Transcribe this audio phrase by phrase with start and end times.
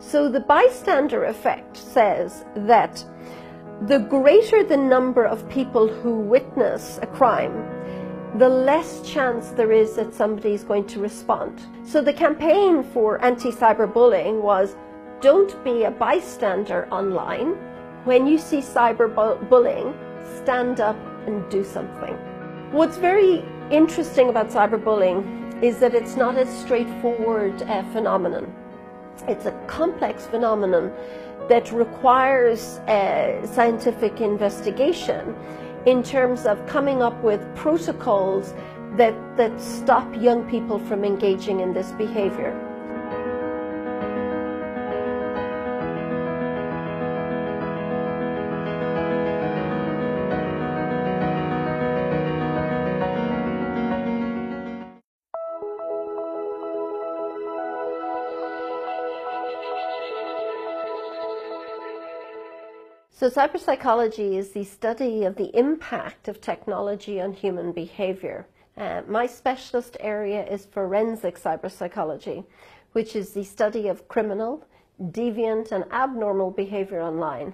[0.00, 3.04] So the bystander effect says that
[3.82, 7.68] the greater the number of people who witness a crime,
[8.38, 11.60] the less chance there is that somebody is going to respond.
[11.84, 14.74] So the campaign for anti-cyberbullying was
[15.20, 17.52] don't be a bystander online.
[18.04, 19.94] When you see cyberbullying,
[20.42, 20.96] stand up
[21.26, 22.14] and do something.
[22.72, 28.54] What's very interesting about cyberbullying is that it's not a straightforward uh, phenomenon.
[29.28, 30.92] It's a complex phenomenon
[31.48, 32.80] that requires
[33.44, 35.34] scientific investigation
[35.86, 38.54] in terms of coming up with protocols
[38.96, 42.69] that, that stop young people from engaging in this behavior.
[63.20, 68.46] So, cyberpsychology is the study of the impact of technology on human behavior.
[68.78, 72.46] Uh, my specialist area is forensic cyberpsychology,
[72.92, 74.66] which is the study of criminal,
[75.02, 77.52] deviant, and abnormal behavior online.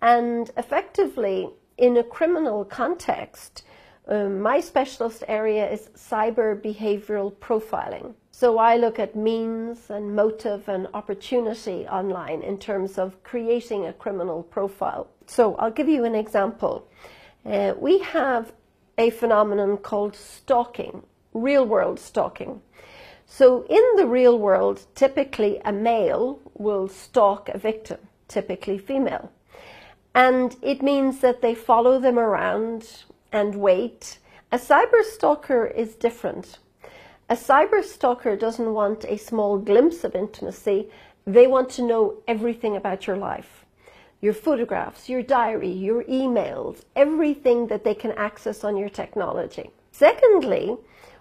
[0.00, 3.64] And effectively, in a criminal context,
[4.08, 8.14] um, my specialist area is cyber behavioral profiling.
[8.30, 13.92] So I look at means and motive and opportunity online in terms of creating a
[13.92, 15.08] criminal profile.
[15.26, 16.88] So I'll give you an example.
[17.44, 18.52] Uh, we have
[18.96, 21.02] a phenomenon called stalking,
[21.34, 22.62] real world stalking.
[23.26, 29.30] So in the real world, typically a male will stalk a victim, typically female.
[30.14, 34.18] And it means that they follow them around and wait.
[34.50, 36.58] A cyber stalker is different.
[37.28, 40.88] A cyber stalker doesn't want a small glimpse of intimacy.
[41.26, 43.66] They want to know everything about your life.
[44.20, 49.70] Your photographs, your diary, your emails, everything that they can access on your technology.
[49.92, 50.76] Secondly,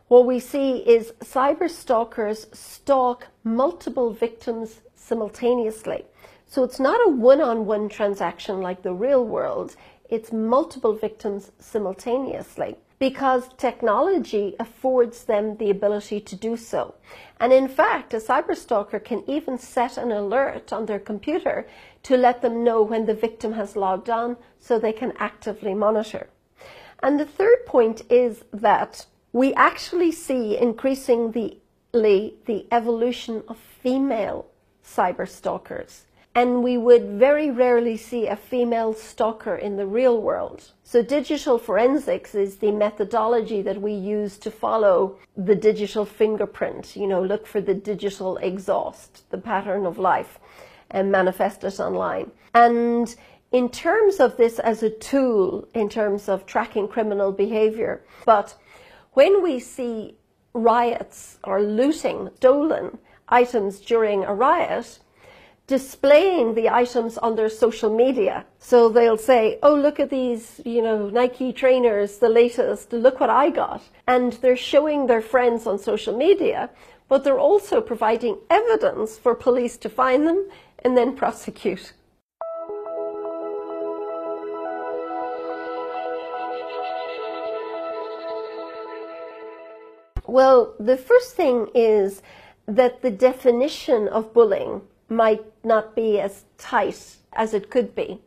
[0.07, 6.05] what we see is cyber stalkers stalk multiple victims simultaneously.
[6.45, 9.75] So it's not a one on one transaction like the real world
[10.09, 16.95] it's multiple victims simultaneously because technology affords them the ability to do so.
[17.39, 21.67] And in fact, a cyberstalker can even set an alert on their computer
[22.03, 26.27] to let them know when the victim has logged on so they can actively monitor.
[27.03, 34.47] And the third point is that we actually see increasingly the evolution of female
[34.83, 36.01] cyberstalkers
[36.37, 40.71] and we would very rarely see a female stalker in the real world.
[40.83, 47.07] So digital forensics is the methodology that we use to follow the digital fingerprint, you
[47.07, 50.37] know, look for the digital exhaust, the pattern of life,
[50.91, 52.29] and manifest it online.
[52.53, 53.15] And
[53.51, 58.53] in terms of this as a tool, in terms of tracking criminal behavior, but
[59.13, 60.17] when we see
[60.53, 64.99] riots or looting, stolen items during a riot,
[65.67, 68.45] displaying the items on their social media.
[68.57, 73.29] So they'll say, oh, look at these, you know, Nike trainers, the latest, look what
[73.29, 73.83] I got.
[74.07, 76.69] And they're showing their friends on social media,
[77.09, 81.91] but they're also providing evidence for police to find them and then prosecute.
[90.25, 92.21] Well, the first thing is
[92.67, 98.19] that the definition of bullying might not be as tight as it could be.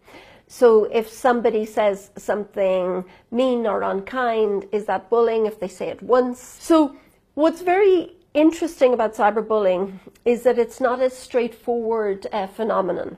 [0.46, 6.02] So if somebody says something mean or unkind, is that bullying if they say it
[6.02, 6.40] once?
[6.40, 6.96] So
[7.34, 13.16] what's very interesting about cyberbullying is that it's not a straightforward uh, phenomenon.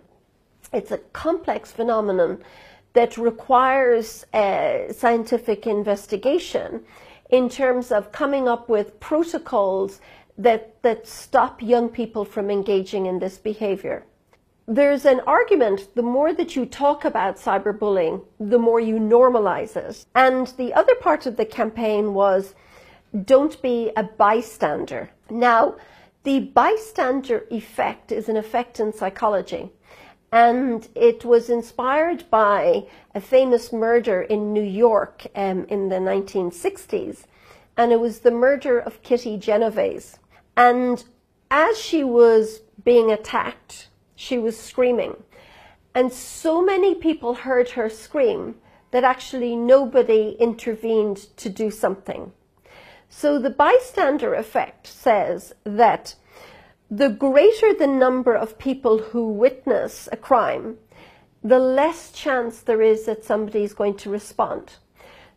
[0.72, 2.42] It's a complex phenomenon
[2.94, 6.84] that requires uh, scientific investigation
[7.30, 10.00] in terms of coming up with protocols
[10.38, 14.04] that, that stop young people from engaging in this behavior.
[14.66, 20.06] There's an argument the more that you talk about cyberbullying, the more you normalize it.
[20.14, 22.54] And the other part of the campaign was
[23.24, 25.10] don't be a bystander.
[25.28, 25.76] Now,
[26.22, 29.72] the bystander effect is an effect in psychology.
[30.30, 37.24] And it was inspired by a famous murder in New York um, in the 1960s.
[37.76, 40.18] And it was the murder of Kitty Genovese.
[40.56, 41.04] And
[41.50, 45.22] as she was being attacked, she was screaming.
[45.94, 48.56] And so many people heard her scream
[48.90, 52.32] that actually nobody intervened to do something.
[53.08, 56.14] So the bystander effect says that
[56.90, 60.78] the greater the number of people who witness a crime,
[61.42, 64.74] the less chance there is that somebody is going to respond.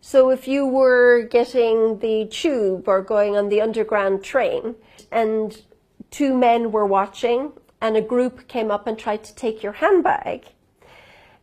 [0.02, 4.76] So if you were getting the tube or going on the underground train
[5.16, 5.64] and
[6.12, 10.46] two men were watching and a group came up and tried to take your handbag,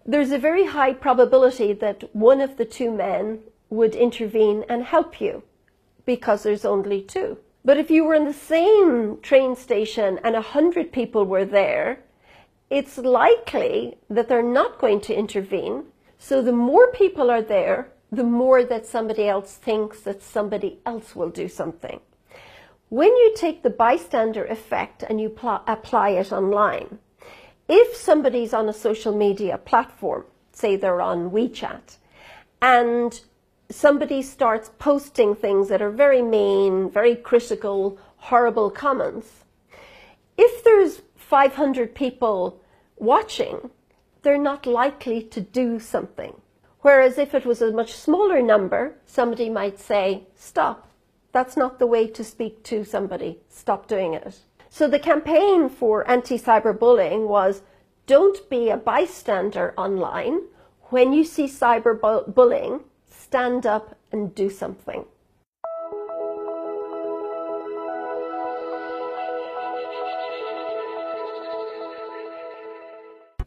[0.05, 3.41] there's a very high probability that one of the two men
[3.71, 5.43] would intervene and help you
[6.05, 7.39] because there's only two.
[7.65, 12.01] But if you were in the same train station and a hundred people were there,
[12.69, 15.85] it's likely that they're not going to intervene.
[16.19, 21.15] So the more people are there, the more that somebody else thinks that somebody else
[21.15, 22.01] will do something.
[22.93, 26.99] When you take the bystander effect and you pl- apply it online,
[27.67, 31.97] if somebody's on a social media platform, say they're on WeChat,
[32.61, 33.19] and
[33.71, 37.99] somebody starts posting things that are very mean, very critical,
[38.29, 39.45] horrible comments,
[40.37, 42.61] if there's 500 people
[42.97, 43.71] watching,
[44.21, 46.39] they're not likely to do something.
[46.83, 50.91] Whereas if it was a much smaller number, somebody might say, stop.
[51.33, 53.41] That's not the way to speak to somebody.
[53.49, 54.39] Stop doing it.
[54.69, 57.63] So the campaign for anti-cyberbullying was
[58.07, 60.43] don't be a bystander online.
[60.91, 65.07] When you see cyberbullying, stand up and do something.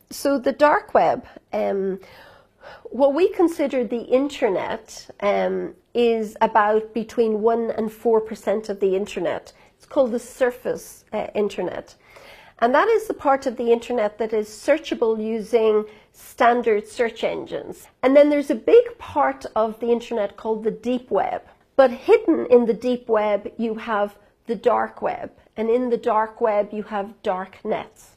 [0.10, 2.00] So the dark web, um,
[2.84, 9.54] what we consider the internet um, is about between 1 and 4% of the internet.
[9.78, 11.96] It's called the surface uh, internet.
[12.60, 17.88] And that is the part of the internet that is searchable using standard search engines.
[18.02, 21.44] And then there's a big part of the internet called the deep web.
[21.76, 25.32] But hidden in the deep web, you have the dark web.
[25.58, 28.15] And in the dark web, you have dark nets.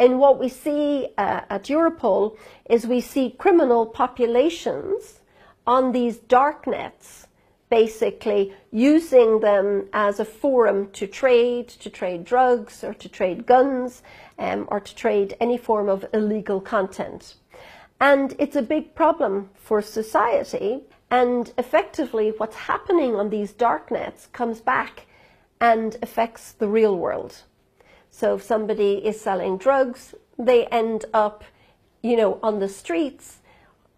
[0.00, 2.38] And what we see uh, at Europol
[2.70, 5.20] is we see criminal populations
[5.66, 7.26] on these dark nets,
[7.68, 14.02] basically using them as a forum to trade, to trade drugs or to trade guns
[14.38, 17.34] um, or to trade any form of illegal content.
[18.00, 20.80] And it's a big problem for society.
[21.10, 25.04] And effectively, what's happening on these dark nets comes back
[25.60, 27.42] and affects the real world.
[28.10, 31.44] So if somebody is selling drugs, they end up,
[32.02, 33.38] you know, on the streets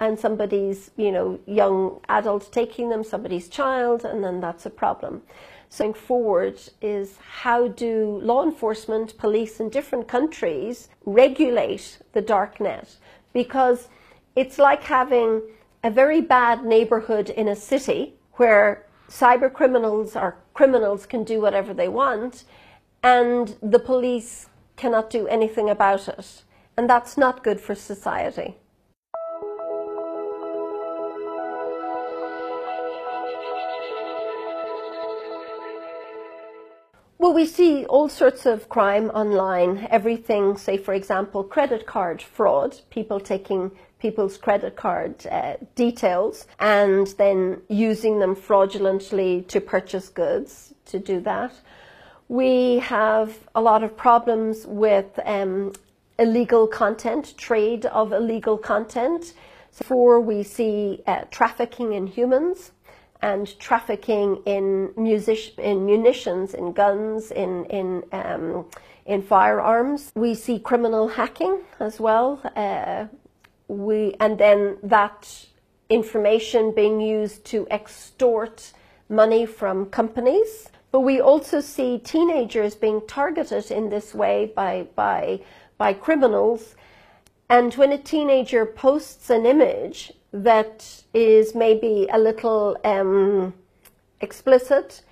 [0.00, 5.22] and somebody's, you know, young adult taking them, somebody's child, and then that's a problem.
[5.68, 12.60] So going forward is how do law enforcement, police in different countries regulate the dark
[12.60, 12.96] net?
[13.32, 13.88] Because
[14.36, 15.40] it's like having
[15.82, 21.72] a very bad neighborhood in a city where cyber criminals or criminals can do whatever
[21.72, 22.44] they want
[23.02, 26.42] and the police cannot do anything about it.
[26.76, 28.56] And that's not good for society.
[37.18, 39.86] Well, we see all sorts of crime online.
[39.90, 43.70] Everything, say, for example, credit card fraud, people taking
[44.00, 51.20] people's credit card uh, details and then using them fraudulently to purchase goods to do
[51.20, 51.52] that.
[52.32, 55.74] We have a lot of problems with um,
[56.18, 59.34] illegal content, trade of illegal content.
[59.70, 62.72] So for we see uh, trafficking in humans
[63.20, 68.64] and trafficking in music, in munitions, in guns, in in um,
[69.04, 70.10] in firearms.
[70.14, 72.40] We see criminal hacking as well.
[72.56, 73.08] Uh,
[73.68, 75.28] we and then that
[75.90, 78.72] information being used to extort
[79.10, 80.71] money from companies.
[80.92, 85.40] But we also see teenagers being targeted in this way by, by,
[85.78, 86.76] by criminals.
[87.48, 93.54] And when a teenager posts an image that is maybe a little um,
[94.20, 95.02] explicit,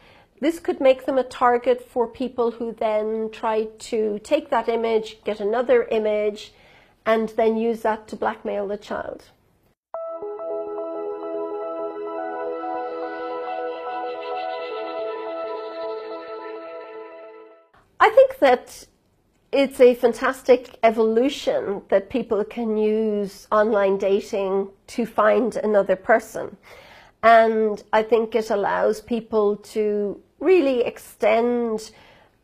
[0.41, 5.23] this could make them a target for people who then try to take that image,
[5.25, 6.53] get another image,
[7.07, 9.25] and then use that to blackmail the child.
[18.11, 18.87] I think that
[19.53, 26.57] it's a fantastic evolution that people can use online dating to find another person.
[27.23, 31.93] And I think it allows people to really extend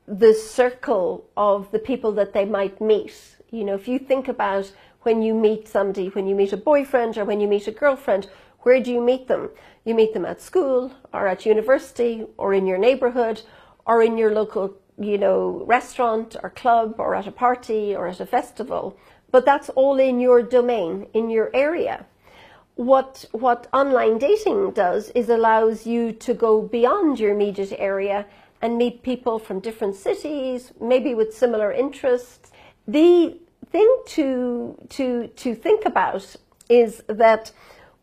[0.07, 3.37] the circle of the people that they might meet.
[3.51, 7.19] You know, if you think about when you meet somebody, when you meet a boyfriend
[7.19, 8.29] or when you meet a girlfriend,
[8.61, 9.51] where do you meet them?
[9.85, 13.43] You meet them at school or at university or in your neighborhood
[13.85, 18.21] or in your local, you know, restaurant or club or at a party or at
[18.21, 18.97] a festival.
[19.31, 22.07] But that's all in your domain, in your area.
[22.77, 28.27] What, what online dating does is allows you to go beyond your immediate area
[28.63, 32.51] and meet people from different cities, maybe with similar interests.
[32.87, 33.39] The
[33.71, 36.37] thing to, to, to think about
[36.69, 37.53] is that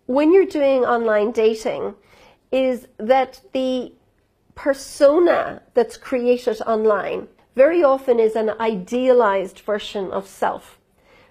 [0.05, 1.95] when you're doing online dating
[2.51, 3.93] is that the
[4.55, 10.79] persona that's created online very often is an idealized version of self.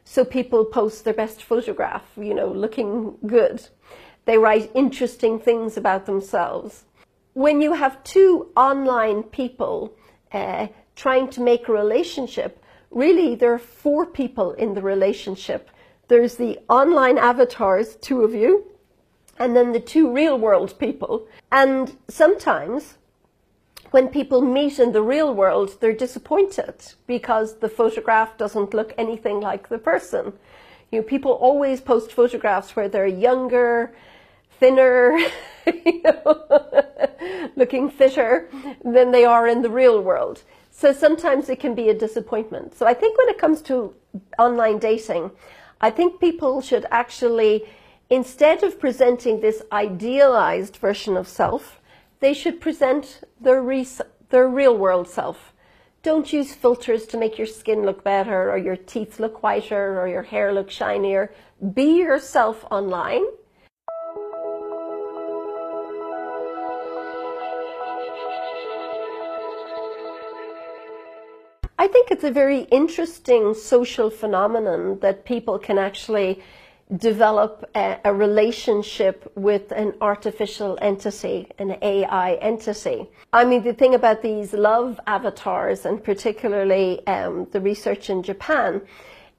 [0.04, 3.68] So people post their best photograph, you know, looking good.
[4.24, 6.84] They write interesting things about themselves.
[7.34, 9.94] When you have two online people
[10.32, 15.70] uh, trying to make a relationship, really there are four people in the relationship
[16.12, 18.66] there's the online avatars, two of you,
[19.38, 21.26] and then the two real world people.
[21.50, 22.98] And sometimes
[23.92, 26.74] when people meet in the real world, they're disappointed
[27.06, 30.32] because the photograph doesn't look anything like the person.
[30.90, 33.94] You know, people always post photographs where they're younger,
[34.58, 35.18] thinner,
[36.04, 36.44] know,
[37.56, 38.48] looking fitter
[38.82, 40.42] than they are in the real world.
[40.70, 42.74] So sometimes it can be a disappointment.
[42.74, 43.94] So I think when it comes to
[44.38, 45.30] online dating,
[45.82, 47.64] I think people should actually,
[48.08, 51.81] instead of presenting this idealized version of self,
[52.22, 53.86] they should present their, re-
[54.30, 55.52] their real world self.
[56.04, 60.06] Don't use filters to make your skin look better or your teeth look whiter or
[60.06, 61.34] your hair look shinier.
[61.74, 63.24] Be yourself online
[71.78, 76.40] I think it's a very interesting social phenomenon that people can actually
[76.96, 83.08] develop a, a, relationship with an artificial entity, an AI entity.
[83.32, 88.82] I mean, the thing about these love avatars, and particularly um, the research in Japan,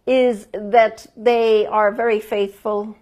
[0.08, 2.96] is that they are very faithful,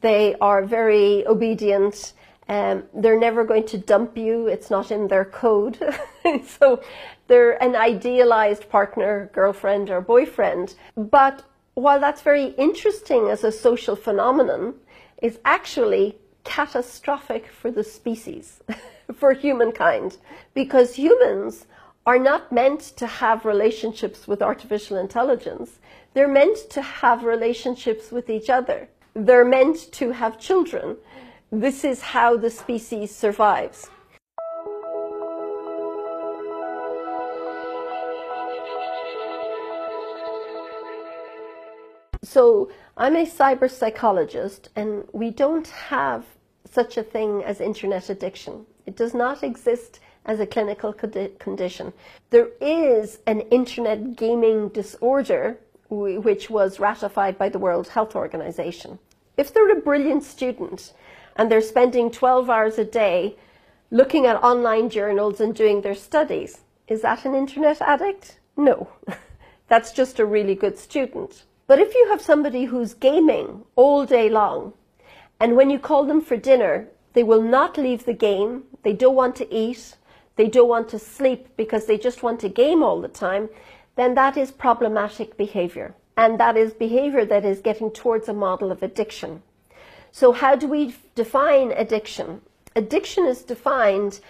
[0.00, 2.12] they are very obedient,
[2.48, 4.46] um, they're never going to dump you.
[4.46, 5.78] It's not in their code.
[6.46, 6.80] so
[7.26, 10.76] they're an idealized partner, girlfriend, or boyfriend.
[10.96, 11.42] But
[11.76, 14.74] while that's very interesting as a social phenomenon,
[15.18, 18.60] it's actually catastrophic for the species,
[19.14, 20.16] for humankind,
[20.54, 21.66] because humans
[22.06, 25.78] are not meant to have relationships with artificial intelligence.
[26.14, 28.88] They're meant to have relationships with each other.
[29.12, 30.96] They're meant to have children.
[31.52, 33.90] This is how the species survives.
[42.26, 46.24] So I'm a cyber psychologist, and we don't have
[46.64, 48.66] such a thing as internet addiction.
[48.84, 51.92] It does not exist as a clinical condition.
[52.30, 58.98] There is an internet gaming disorder which was ratified by the World Health Organization.
[59.36, 60.94] If they're a brilliant student
[61.36, 63.36] and they're spending 12 hours a day
[63.92, 66.62] looking at online journals and doing their studies.
[66.88, 68.40] Is that an internet addict?
[68.56, 68.88] No.
[69.68, 71.44] That's just a really good student.
[71.66, 74.72] But if you have somebody who's gaming all day long,
[75.40, 79.16] and when you call them for dinner, they will not leave the game, they don't
[79.16, 79.96] want to eat,
[80.36, 83.48] they don't want to sleep because they just want to game all the time,
[83.96, 85.94] then that is problematic behavior.
[86.16, 89.42] And that is behavior that is getting towards a model of addiction.
[90.12, 92.40] So, how do we define addiction?
[92.74, 94.20] Addiction is defined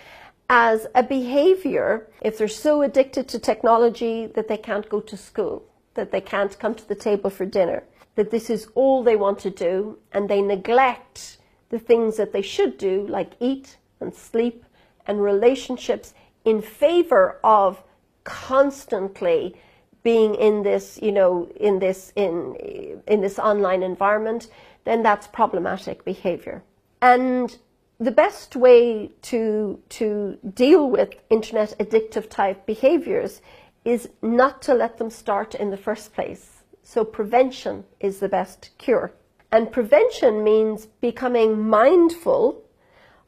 [0.49, 5.65] as a behavior if they're so addicted to technology that they can't go to school,
[5.97, 7.83] that they can't come to the table for dinner,
[8.15, 11.39] that this is all they want to do, and they neglect
[11.69, 14.65] the things that they should do, like eat and sleep
[15.07, 17.83] and relationships, in favor of
[18.25, 19.57] constantly
[20.03, 24.49] being in this, you know, in this in in this online environment
[24.87, 26.63] then that's problematic behavior.
[27.03, 27.59] And
[27.99, 33.43] the best way to, to deal with internet addictive type behaviors
[33.87, 36.65] is not to let them start in the first place.
[36.83, 39.13] So prevention is the best cure.
[39.53, 42.65] And prevention means becoming mindful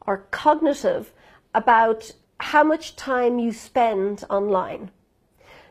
[0.05, 1.13] or cognitive
[1.55, 2.11] about
[2.41, 4.91] how much time you spend online.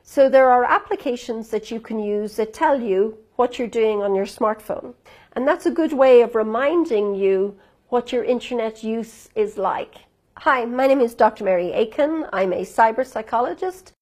[0.03, 4.15] So there are applications that you can use that tell you what you're doing on
[4.15, 4.95] your smartphone.
[5.33, 7.59] And that's a good way of reminding you
[7.91, 9.97] what your internet use is like.
[10.39, 11.45] Hi, my name is Dr.
[11.45, 12.25] Mary Aiken.
[12.33, 13.93] I'm a cyber psychologist